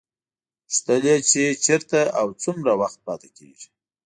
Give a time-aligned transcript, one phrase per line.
[0.65, 3.67] پوښتل یې چې چېرته او څومره وخت پاتې کېږي.